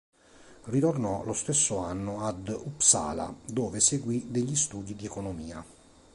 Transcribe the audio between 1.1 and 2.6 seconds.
lo stesso anno ad